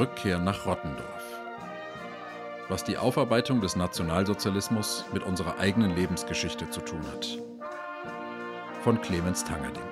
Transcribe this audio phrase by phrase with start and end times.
[0.00, 1.40] Rückkehr nach Rottendorf.
[2.68, 7.38] Was die Aufarbeitung des Nationalsozialismus mit unserer eigenen Lebensgeschichte zu tun hat.
[8.82, 9.82] Von Clemens Tangerding.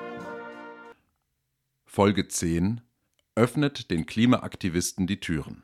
[1.85, 2.81] Folge 10
[3.35, 5.63] öffnet den Klimaaktivisten die Türen.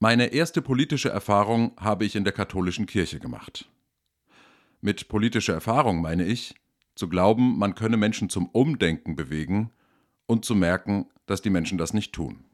[0.00, 3.70] Meine erste politische Erfahrung habe ich in der katholischen Kirche gemacht.
[4.84, 6.54] Mit politischer Erfahrung meine ich,
[6.94, 9.70] zu glauben, man könne Menschen zum Umdenken bewegen
[10.26, 12.44] und zu merken, dass die Menschen das nicht tun.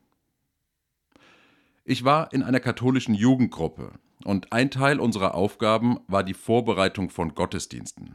[1.83, 7.35] Ich war in einer katholischen Jugendgruppe und ein Teil unserer Aufgaben war die Vorbereitung von
[7.35, 8.15] Gottesdiensten.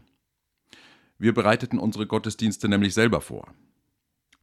[1.17, 3.53] Wir bereiteten unsere Gottesdienste nämlich selber vor.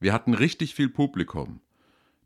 [0.00, 1.60] Wir hatten richtig viel Publikum.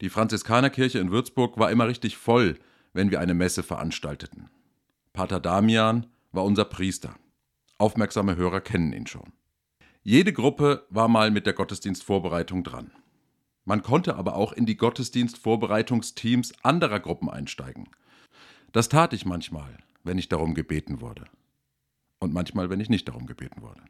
[0.00, 2.58] Die Franziskanerkirche in Würzburg war immer richtig voll,
[2.92, 4.50] wenn wir eine Messe veranstalteten.
[5.12, 7.14] Pater Damian war unser Priester.
[7.78, 9.32] Aufmerksame Hörer kennen ihn schon.
[10.02, 12.92] Jede Gruppe war mal mit der Gottesdienstvorbereitung dran.
[13.64, 17.88] Man konnte aber auch in die Gottesdienstvorbereitungsteams anderer Gruppen einsteigen.
[18.72, 21.24] Das tat ich manchmal, wenn ich darum gebeten wurde.
[22.20, 23.82] Und manchmal, wenn ich nicht darum gebeten wurde.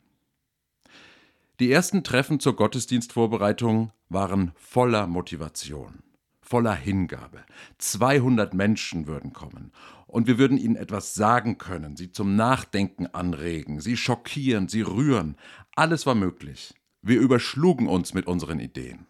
[1.61, 6.03] Die ersten Treffen zur Gottesdienstvorbereitung waren voller Motivation,
[6.47, 7.45] voller Hingabe.
[7.79, 9.73] 200 Menschen würden kommen
[10.07, 15.37] und wir würden ihnen etwas sagen können, sie zum Nachdenken anregen, sie schockieren, sie rühren.
[15.75, 16.75] Alles war möglich.
[17.03, 19.07] Wir überschlugen uns mit unseren Ideen.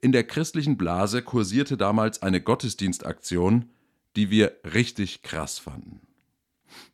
[0.00, 3.70] In der christlichen Blase kursierte damals eine Gottesdienstaktion,
[4.16, 6.00] die wir richtig krass fanden.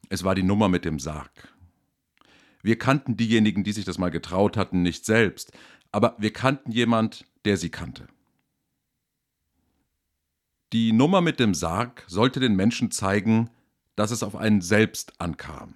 [0.08, 1.48] Es war die Nummer mit dem Sarg.
[2.62, 5.52] Wir kannten diejenigen, die sich das mal getraut hatten, nicht selbst,
[5.92, 8.06] aber wir kannten jemand, der sie kannte.
[10.72, 13.50] Die Nummer mit dem Sarg sollte den Menschen zeigen,
[13.96, 15.74] dass es auf einen selbst ankam.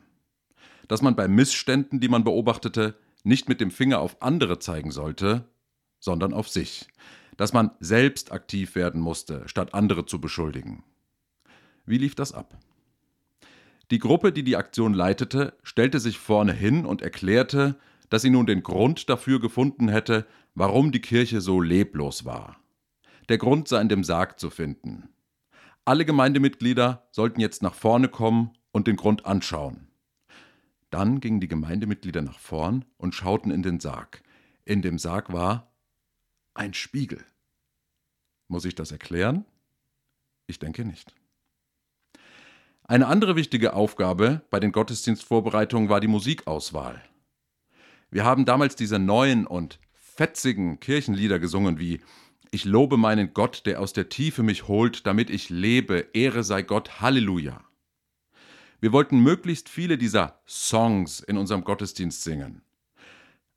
[0.88, 5.48] Dass man bei Missständen, die man beobachtete, nicht mit dem Finger auf andere zeigen sollte,
[5.98, 6.88] sondern auf sich
[7.36, 10.84] dass man selbst aktiv werden musste, statt andere zu beschuldigen.
[11.86, 12.58] Wie lief das ab?
[13.90, 17.76] Die Gruppe, die die Aktion leitete, stellte sich vorne hin und erklärte,
[18.08, 22.56] dass sie nun den Grund dafür gefunden hätte, warum die Kirche so leblos war.
[23.28, 25.08] Der Grund sei in dem Sarg zu finden.
[25.84, 29.88] Alle Gemeindemitglieder sollten jetzt nach vorne kommen und den Grund anschauen.
[30.90, 34.22] Dann gingen die Gemeindemitglieder nach vorn und schauten in den Sarg.
[34.64, 35.72] In dem Sarg war
[36.54, 37.24] ein Spiegel.
[38.48, 39.44] Muss ich das erklären?
[40.46, 41.14] Ich denke nicht.
[42.84, 47.02] Eine andere wichtige Aufgabe bei den Gottesdienstvorbereitungen war die Musikauswahl.
[48.10, 52.00] Wir haben damals diese neuen und fetzigen Kirchenlieder gesungen wie
[52.54, 56.62] Ich lobe meinen Gott, der aus der Tiefe mich holt, damit ich lebe, Ehre sei
[56.62, 57.64] Gott, Halleluja.
[58.80, 62.62] Wir wollten möglichst viele dieser Songs in unserem Gottesdienst singen.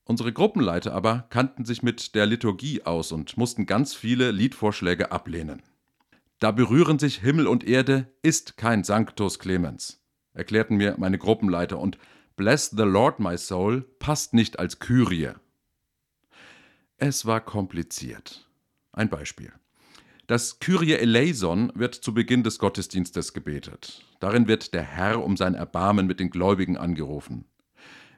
[0.03, 5.62] Unsere Gruppenleiter aber kannten sich mit der Liturgie aus und mussten ganz viele Liedvorschläge ablehnen.
[6.40, 10.02] Da berühren sich Himmel und Erde ist kein Sanctus Clemens,
[10.34, 12.00] erklärten mir meine Gruppenleiter, und
[12.36, 15.34] Bless the Lord my soul passt nicht als Kyrie.
[16.97, 18.47] Es war kompliziert.
[18.97, 19.53] Ein Beispiel.
[20.25, 24.03] Das Kyrie eleison wird zu Beginn des Gottesdienstes gebetet.
[24.19, 27.46] Darin wird der Herr um sein Erbarmen mit den Gläubigen angerufen.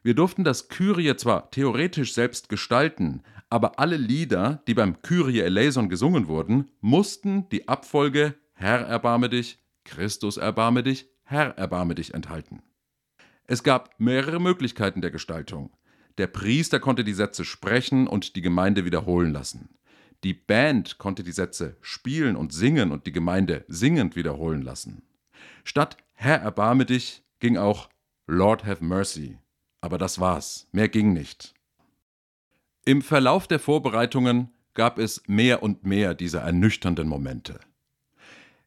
[0.04, 5.90] Wir durften das Kyrie zwar theoretisch selbst gestalten, aber alle Lieder, die beim Kyrie eleison
[5.90, 12.64] gesungen wurden, mussten die Abfolge Herr erbarme dich, Christus erbarme dich, Herr erbarme dich enthalten.
[13.48, 15.76] Es gab mehrere Möglichkeiten der Gestaltung.
[16.18, 19.79] Der Priester konnte die Sätze sprechen und die Gemeinde wiederholen lassen.
[20.24, 25.04] Die Band konnte die Sätze spielen und singen und die Gemeinde singend wiederholen lassen.
[25.64, 27.90] Statt Herr erbarme dich ging auch
[28.28, 29.40] Lord have mercy
[29.82, 31.54] aber das war's, mehr ging nicht.
[32.86, 37.60] Im Verlauf der Vorbereitungen gab es mehr und mehr dieser ernüchternden Momente.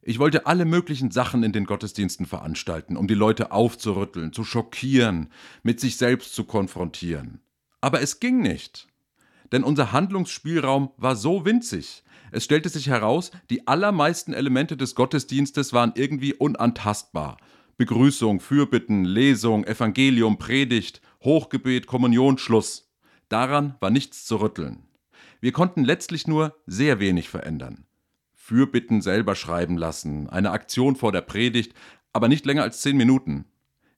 [0.00, 5.30] Ich wollte alle möglichen Sachen in den Gottesdiensten veranstalten, um die Leute aufzurütteln, zu schockieren,
[5.62, 7.40] mit sich selbst zu konfrontieren.
[7.80, 8.88] Aber es ging nicht.
[9.52, 12.02] Denn unser Handlungsspielraum war so winzig.
[12.30, 17.36] Es stellte sich heraus, die allermeisten Elemente des Gottesdienstes waren irgendwie unantastbar
[17.76, 22.92] Begrüßung, Fürbitten, Lesung, Evangelium, Predigt, Hochgebet, Kommunion, Schluss.
[23.28, 24.84] Daran war nichts zu rütteln.
[25.40, 27.84] Wir konnten letztlich nur sehr wenig verändern.
[28.34, 31.74] Fürbitten selber schreiben lassen, eine Aktion vor der Predigt,
[32.12, 33.46] aber nicht länger als zehn Minuten.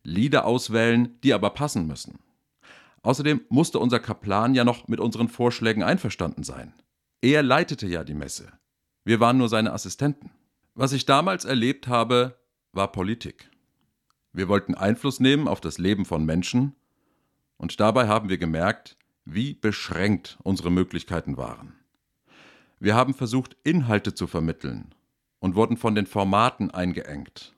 [0.03, 2.19] Lieder auswählen, die aber passen müssen.
[3.05, 6.73] Außerdem musste unser Kaplan ja noch mit unseren Vorschlägen einverstanden sein.
[7.21, 8.51] Er leitete ja die Messe.
[9.05, 10.31] Wir waren nur seine Assistenten.
[10.75, 12.39] Was ich damals erlebt habe,
[12.73, 13.51] war Politik.
[14.33, 16.75] Wir wollten Einfluss nehmen auf das Leben von Menschen
[17.59, 18.97] und dabei haben wir gemerkt,
[19.27, 21.75] wie beschränkt unsere Möglichkeiten waren.
[22.81, 24.95] Wir haben versucht, Inhalte zu vermitteln
[25.41, 27.55] und wurden von den Formaten eingeengt.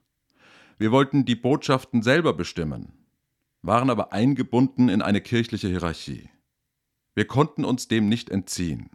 [0.77, 2.96] Wir wollten die Botschaften selber bestimmen,
[3.67, 6.31] waren aber eingebunden in eine kirchliche Hierarchie.
[7.15, 8.91] Wir konnten uns dem nicht entziehen.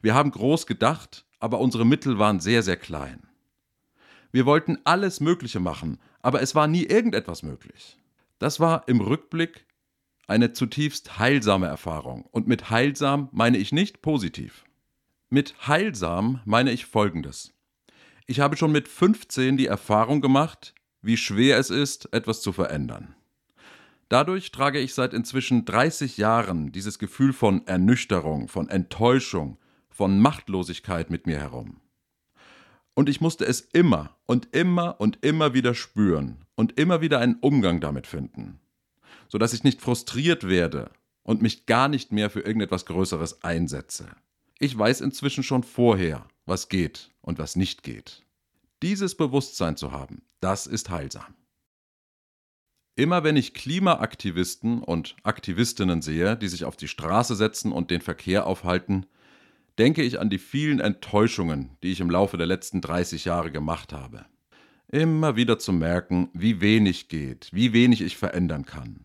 [0.00, 3.28] Wir haben groß gedacht, aber unsere Mittel waren sehr, sehr klein.
[4.32, 7.98] Wir wollten alles Mögliche machen, aber es war nie irgendetwas möglich.
[8.38, 9.66] Das war im Rückblick
[10.26, 12.26] eine zutiefst heilsame Erfahrung.
[12.26, 14.64] Und mit heilsam meine ich nicht positiv.
[15.30, 17.54] Mit heilsam meine ich Folgendes.
[18.26, 23.14] Ich habe schon mit 15 die Erfahrung gemacht, wie schwer es ist, etwas zu verändern.
[24.08, 29.58] Dadurch trage ich seit inzwischen 30 Jahren dieses Gefühl von Ernüchterung, von Enttäuschung,
[29.90, 31.80] von Machtlosigkeit mit mir herum.
[32.94, 37.36] Und ich musste es immer und immer und immer wieder spüren und immer wieder einen
[37.36, 38.60] Umgang damit finden,
[39.28, 40.90] sodass ich nicht frustriert werde
[41.22, 44.08] und mich gar nicht mehr für irgendetwas Größeres einsetze.
[44.58, 48.24] Ich weiß inzwischen schon vorher, was geht und was nicht geht.
[48.82, 51.37] Dieses Bewusstsein zu haben, das ist heilsam.
[52.98, 58.00] Immer wenn ich Klimaaktivisten und Aktivistinnen sehe, die sich auf die Straße setzen und den
[58.00, 59.06] Verkehr aufhalten,
[59.78, 63.92] denke ich an die vielen Enttäuschungen, die ich im Laufe der letzten 30 Jahre gemacht
[63.92, 64.24] habe.
[64.88, 69.04] Immer wieder zu merken, wie wenig geht, wie wenig ich verändern kann.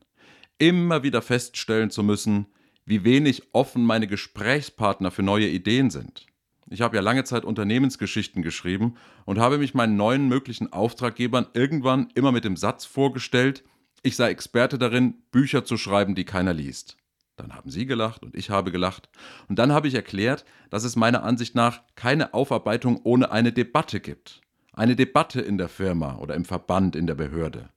[0.58, 2.48] Immer wieder feststellen zu müssen,
[2.88, 6.26] wie wenig offen meine Gesprächspartner für neue Ideen sind.
[6.68, 8.96] Ich habe ja lange Zeit Unternehmensgeschichten geschrieben
[9.26, 13.64] und habe mich meinen neuen möglichen Auftraggebern irgendwann immer mit dem Satz vorgestellt,
[14.04, 16.98] ich sei Experte darin, Bücher zu schreiben, die keiner liest.
[17.36, 19.10] Dann haben sie gelacht und ich habe gelacht.
[19.48, 24.00] Und dann habe ich erklärt, dass es meiner Ansicht nach keine Aufarbeitung ohne eine Debatte
[24.00, 24.42] gibt.
[24.74, 27.70] Eine Debatte in der Firma oder im Verband, in der Behörde.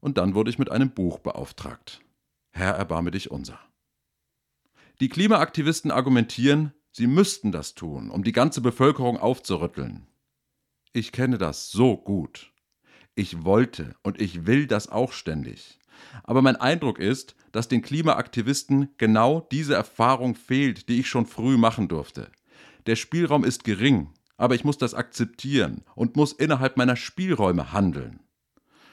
[0.00, 2.00] Und dann wurde ich mit einem Buch beauftragt.
[2.50, 3.58] Herr, erbarme dich unser.
[5.00, 10.06] Die Klimaaktivisten argumentieren, sie müssten das tun, um die ganze Bevölkerung aufzurütteln.
[10.92, 12.52] Ich kenne das so gut.
[13.18, 15.80] Ich wollte und ich will das auch ständig.
[16.22, 21.56] Aber mein Eindruck ist, dass den Klimaaktivisten genau diese Erfahrung fehlt, die ich schon früh
[21.56, 22.30] machen durfte.
[22.86, 28.20] Der Spielraum ist gering, aber ich muss das akzeptieren und muss innerhalb meiner Spielräume handeln.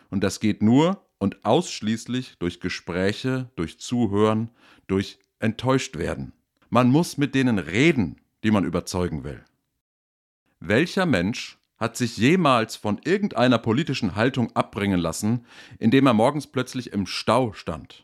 [0.09, 4.49] Und das geht nur und ausschließlich durch Gespräche, durch Zuhören,
[4.87, 6.33] durch enttäuscht werden.
[6.71, 9.45] Man muss mit denen reden, die man überzeugen will.
[10.59, 15.45] Welcher Mensch hat sich jemals von irgendeiner politischen Haltung abbringen lassen,
[15.77, 18.03] indem er morgens plötzlich im Stau stand?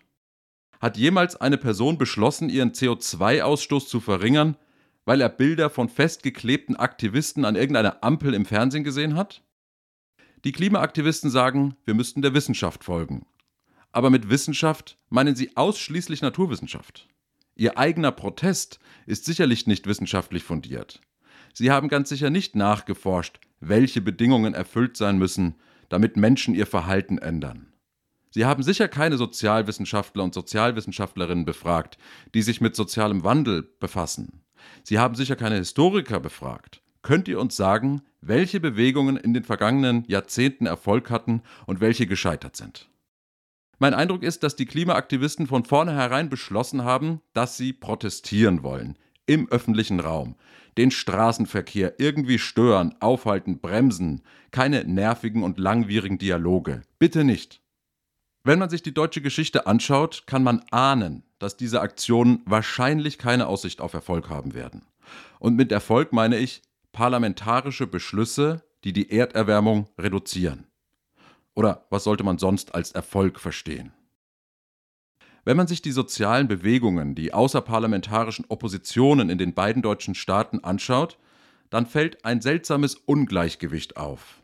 [0.80, 4.58] Hat jemals eine Person beschlossen, ihren CO2-Ausstoß zu verringern,
[5.06, 9.44] weil er Bilder von festgeklebten Aktivisten an irgendeiner Ampel im Fernsehen gesehen hat?
[10.44, 13.26] Die Klimaaktivisten sagen, wir müssten der Wissenschaft folgen.
[13.92, 17.08] Aber mit Wissenschaft meinen sie ausschließlich Naturwissenschaft.
[17.56, 21.02] Ihr eigener Protest ist sicherlich nicht wissenschaftlich fundiert.
[21.54, 25.56] Sie haben ganz sicher nicht nachgeforscht, welche Bedingungen erfüllt sein müssen,
[25.90, 27.68] damit Menschen ihr Verhalten ändern.
[28.32, 31.98] Sie haben sicher keine Sozialwissenschaftler und Sozialwissenschaftlerinnen befragt,
[32.34, 34.44] die sich mit sozialem Wandel befassen.
[34.84, 36.82] Sie haben sicher keine Historiker befragt.
[37.02, 42.56] Könnt ihr uns sagen, welche Bewegungen in den vergangenen Jahrzehnten Erfolg hatten und welche gescheitert
[42.56, 42.90] sind?
[43.80, 49.50] Mein Eindruck ist, dass die Klimaaktivisten von vornherein beschlossen haben, dass sie protestieren wollen, im
[49.50, 50.36] öffentlichen Raum,
[50.78, 56.82] den Straßenverkehr irgendwie stören, aufhalten, bremsen, keine nervigen und langwierigen Dialoge.
[57.00, 57.62] Bitte nicht.
[58.44, 63.48] Wenn man sich die deutsche Geschichte anschaut, kann man ahnen, dass diese Aktionen wahrscheinlich keine
[63.48, 64.86] Aussicht auf Erfolg haben werden.
[65.40, 66.62] Und mit Erfolg meine ich
[66.92, 70.66] parlamentarische Beschlüsse, die die Erderwärmung reduzieren.
[71.54, 73.94] Oder was sollte man sonst als Erfolg verstehen?
[75.44, 81.18] Wenn man sich die sozialen Bewegungen, die außerparlamentarischen Oppositionen in den beiden deutschen Staaten anschaut,
[81.72, 84.42] dann fällt ein seltsames Ungleichgewicht auf.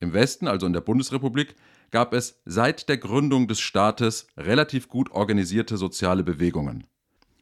[0.00, 1.54] Im Westen, also in der Bundesrepublik,
[1.90, 6.86] gab es seit der Gründung des Staates relativ gut organisierte soziale Bewegungen.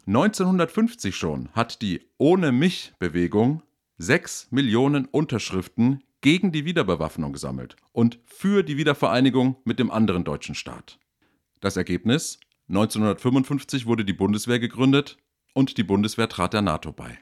[0.06, 3.62] 1950 schon hat die Ohne mich Bewegung
[3.98, 10.54] sechs Millionen Unterschriften gegen die Wiederbewaffnung gesammelt und für die Wiedervereinigung mit dem anderen deutschen
[10.54, 11.00] Staat.
[11.60, 15.18] Das Ergebnis 1955 wurde die Bundeswehr gegründet
[15.54, 17.18] und die Bundeswehr trat der NATO bei.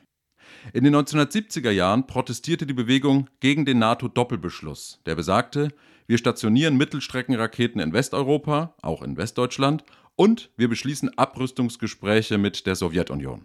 [0.73, 5.69] In den 1970er Jahren protestierte die Bewegung gegen den NATO-Doppelbeschluss, der besagte,
[6.07, 9.85] wir stationieren Mittelstreckenraketen in Westeuropa, auch in Westdeutschland,
[10.17, 13.45] und wir beschließen Abrüstungsgespräche mit der Sowjetunion.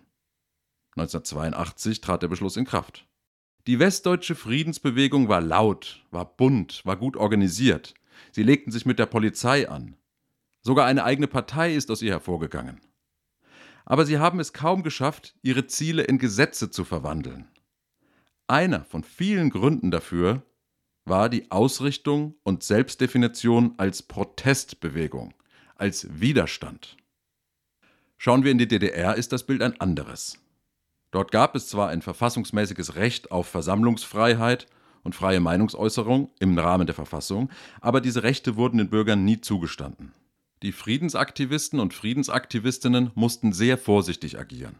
[0.95, 3.05] 1982 trat der Beschluss in Kraft.
[3.67, 7.93] Die westdeutsche Friedensbewegung war laut, war bunt, war gut organisiert.
[8.31, 9.95] Sie legten sich mit der Polizei an.
[10.61, 12.81] Sogar eine eigene Partei ist aus ihr hervorgegangen.
[13.85, 17.47] Aber sie haben es kaum geschafft, ihre Ziele in Gesetze zu verwandeln.
[18.47, 20.43] Einer von vielen Gründen dafür
[21.05, 25.33] war die Ausrichtung und Selbstdefinition als Protestbewegung,
[25.75, 26.97] als Widerstand.
[28.17, 30.37] Schauen wir in die DDR, ist das Bild ein anderes.
[31.11, 34.67] Dort gab es zwar ein verfassungsmäßiges Recht auf Versammlungsfreiheit
[35.03, 37.49] und freie Meinungsäußerung im Rahmen der Verfassung,
[37.81, 40.11] aber diese Rechte wurden den Bürgern nie zugestanden.
[40.61, 44.75] Die Friedensaktivisten und Friedensaktivistinnen mussten sehr vorsichtig agieren.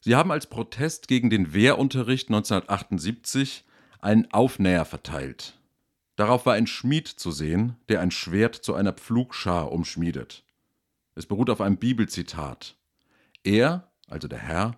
[0.00, 3.64] Sie haben als Protest gegen den Wehrunterricht 1978
[4.00, 5.58] einen Aufnäher verteilt.
[6.16, 10.44] Darauf war ein Schmied zu sehen, der ein Schwert zu einer Pflugschar umschmiedet.
[11.14, 12.76] Es beruht auf einem Bibelzitat.
[13.44, 14.76] Er, also der Herr,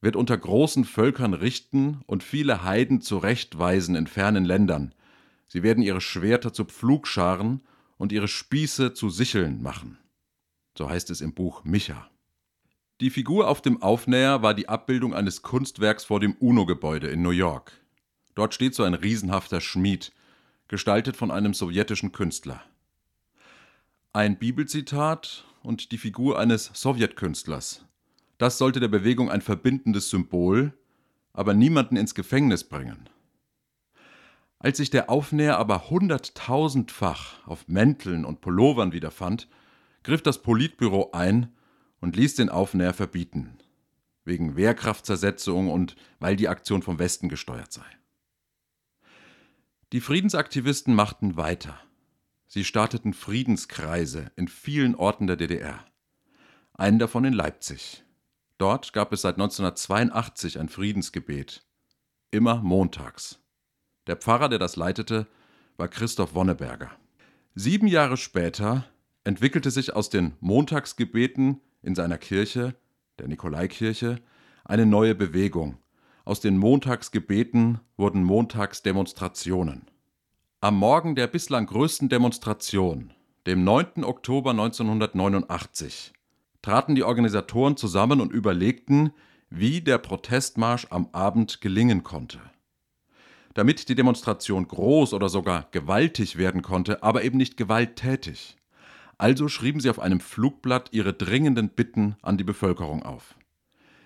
[0.00, 4.94] wird unter großen Völkern richten und viele Heiden zurechtweisen in fernen Ländern.
[5.46, 7.60] Sie werden ihre Schwerter zu Pflugscharen
[8.00, 9.98] und ihre Spieße zu Sicheln machen.
[10.76, 12.08] So heißt es im Buch Micha.
[13.02, 17.30] Die Figur auf dem Aufnäher war die Abbildung eines Kunstwerks vor dem UNO-Gebäude in New
[17.30, 17.72] York.
[18.34, 20.12] Dort steht so ein riesenhafter Schmied,
[20.66, 22.62] gestaltet von einem sowjetischen Künstler.
[24.14, 27.84] Ein Bibelzitat und die Figur eines Sowjetkünstlers.
[28.38, 30.72] Das sollte der Bewegung ein verbindendes Symbol,
[31.34, 33.10] aber niemanden ins Gefängnis bringen.
[34.62, 39.48] Als sich der Aufnäher aber hunderttausendfach auf Mänteln und Pullovern wiederfand,
[40.02, 41.56] griff das Politbüro ein
[42.00, 43.56] und ließ den Aufnäher verbieten,
[44.24, 47.86] wegen Wehrkraftzersetzung und weil die Aktion vom Westen gesteuert sei.
[49.92, 51.80] Die Friedensaktivisten machten weiter.
[52.46, 55.86] Sie starteten Friedenskreise in vielen Orten der DDR.
[56.74, 58.04] Einen davon in Leipzig.
[58.58, 61.64] Dort gab es seit 1982 ein Friedensgebet.
[62.30, 63.39] Immer montags.
[64.10, 65.28] Der Pfarrer, der das leitete,
[65.76, 66.90] war Christoph Wonneberger.
[67.54, 68.84] Sieben Jahre später
[69.22, 72.74] entwickelte sich aus den Montagsgebeten in seiner Kirche,
[73.20, 74.16] der Nikolaikirche,
[74.64, 75.78] eine neue Bewegung,
[76.24, 79.86] aus den Montagsgebeten wurden Montagsdemonstrationen.
[80.60, 83.12] Am Morgen der bislang größten Demonstration,
[83.46, 84.02] dem 9.
[84.02, 86.12] Oktober 1989,
[86.62, 89.12] traten die Organisatoren zusammen und überlegten,
[89.50, 92.40] wie der Protestmarsch am Abend gelingen konnte.
[93.54, 98.56] Damit die Demonstration groß oder sogar gewaltig werden konnte, aber eben nicht gewalttätig.
[99.18, 103.34] Also schrieben sie auf einem Flugblatt ihre dringenden Bitten an die Bevölkerung auf.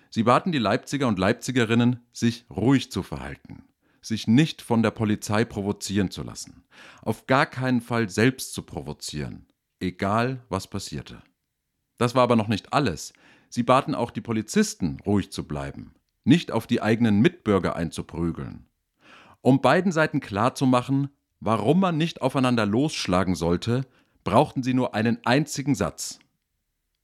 [0.09, 3.63] Sie baten die Leipziger und Leipzigerinnen, sich ruhig zu verhalten,
[4.01, 6.63] sich nicht von der Polizei provozieren zu lassen,
[7.01, 9.45] auf gar keinen Fall selbst zu provozieren,
[9.79, 11.21] egal was passierte.
[11.97, 13.13] Das war aber noch nicht alles.
[13.49, 18.67] Sie baten auch die Polizisten, ruhig zu bleiben, nicht auf die eigenen Mitbürger einzuprügeln.
[19.45, 21.09] Um beiden Seiten klarzumachen,
[21.39, 23.85] warum man nicht aufeinander losschlagen sollte,
[24.23, 26.17] brauchten sie nur einen einzigen Satz.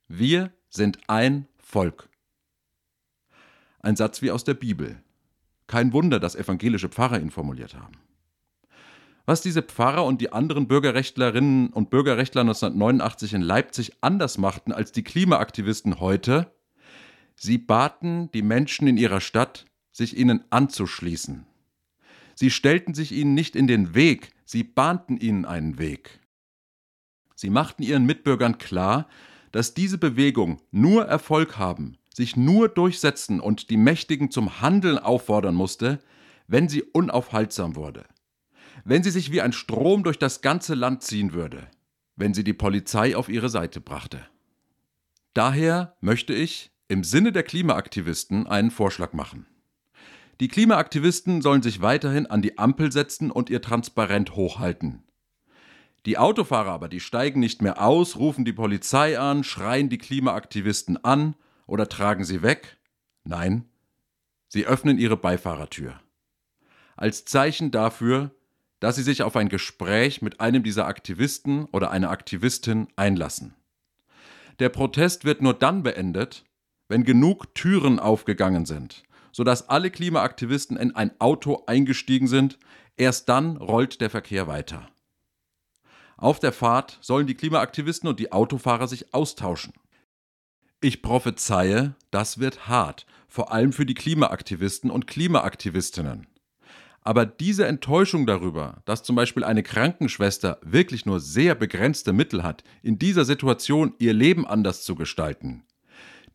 [0.08, 2.08] Wir sind ein Volk.
[3.78, 5.00] Ein Satz wie aus der Bibel.
[5.68, 7.94] Kein Wunder, dass evangelische Pfarrer ihn formuliert haben.
[9.24, 14.90] Was diese Pfarrer und die anderen Bürgerrechtlerinnen und Bürgerrechtler 1989 in Leipzig anders machten als
[14.90, 16.52] die Klimaaktivisten heute,
[17.36, 21.46] sie baten die Menschen in ihrer Stadt, sich ihnen anzuschließen.
[22.34, 26.20] Sie stellten sich ihnen nicht in den Weg, sie bahnten ihnen einen Weg.
[27.34, 29.08] Sie machten ihren Mitbürgern klar,
[29.50, 35.54] dass diese Bewegung nur Erfolg haben, sich nur durchsetzen und die Mächtigen zum Handeln auffordern
[35.54, 36.00] musste,
[36.46, 38.04] wenn sie unaufhaltsam wurde,
[38.84, 41.68] wenn sie sich wie ein Strom durch das ganze Land ziehen würde,
[42.16, 44.26] wenn sie die Polizei auf ihre Seite brachte.
[45.34, 49.46] Daher möchte ich im Sinne der Klimaaktivisten einen Vorschlag machen.
[50.42, 55.04] Die Klimaaktivisten sollen sich weiterhin an die Ampel setzen und ihr Transparent hochhalten.
[56.04, 61.04] Die Autofahrer aber, die steigen nicht mehr aus, rufen die Polizei an, schreien die Klimaaktivisten
[61.04, 61.36] an
[61.68, 62.76] oder tragen sie weg?
[63.22, 63.68] Nein,
[64.48, 66.00] sie öffnen ihre Beifahrertür.
[66.96, 68.32] Als Zeichen dafür,
[68.80, 73.54] dass sie sich auf ein Gespräch mit einem dieser Aktivisten oder einer Aktivistin einlassen.
[74.58, 76.44] Der Protest wird nur dann beendet,
[76.88, 82.58] wenn genug Türen aufgegangen sind, sodass alle Klimaaktivisten in ein Auto eingestiegen sind,
[82.96, 84.88] erst dann rollt der Verkehr weiter.
[86.16, 89.72] Auf der Fahrt sollen die Klimaaktivisten und die Autofahrer sich austauschen.
[90.80, 96.26] Ich prophezeie, das wird hart, vor allem für die Klimaaktivisten und Klimaaktivistinnen.
[97.00, 102.62] Aber diese Enttäuschung darüber, dass zum Beispiel eine Krankenschwester wirklich nur sehr begrenzte Mittel hat,
[102.82, 105.64] in dieser Situation ihr Leben anders zu gestalten,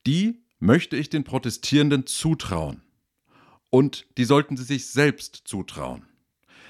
[0.06, 2.82] die möchte ich den Protestierenden zutrauen.
[3.70, 6.04] Und die sollten sie sich selbst zutrauen.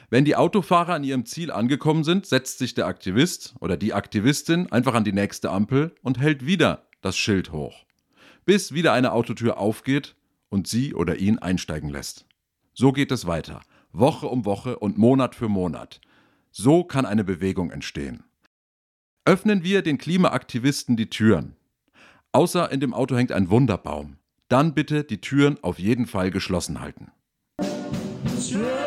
[0.10, 4.72] Wenn die Autofahrer an ihrem Ziel angekommen sind, setzt sich der Aktivist oder die Aktivistin
[4.72, 7.86] einfach an die nächste Ampel und hält wieder das Schild hoch,
[8.46, 10.16] bis wieder eine Autotür aufgeht
[10.50, 12.26] und sie oder ihn einsteigen lässt.
[12.74, 13.62] So geht es weiter,
[13.92, 16.00] Woche um Woche und Monat für Monat.
[16.52, 18.24] So kann eine Bewegung entstehen.
[19.26, 21.58] Öffnen wir den Klimaaktivisten die Türen.
[22.32, 24.17] Außer in dem Auto hängt ein Wunderbaum.
[24.50, 27.12] Dann bitte die Türen auf jeden Fall geschlossen halten.
[28.50, 28.87] Yeah.